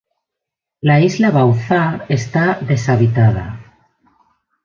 [0.81, 3.59] La isla Bauzá está deshabitada.